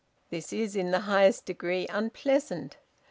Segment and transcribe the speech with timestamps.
[0.31, 2.77] This is, in the highest degree, unpleasant.